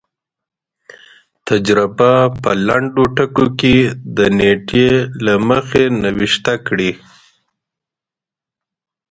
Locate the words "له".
5.25-5.33